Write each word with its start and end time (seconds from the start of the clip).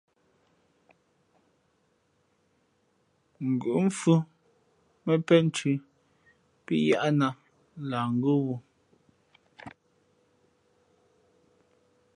Ngʉ̌ʼ 3.49 3.81
mfhʉ̄ 3.87 4.17
mα 5.05 5.13
peʼnthʉ̄ 5.27 5.75
pí 6.65 6.75
yahnāt 6.89 7.35
lah 7.89 8.05
ngʉ́ 8.17 8.35
wū. 8.45 8.55